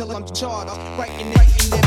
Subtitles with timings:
[0.00, 0.68] till I'm charred.
[0.68, 0.96] I'm uh.
[0.96, 1.79] writing, writing.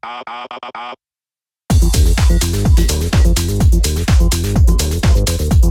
[0.00, 0.70] Up, up, up,
[4.70, 4.77] up.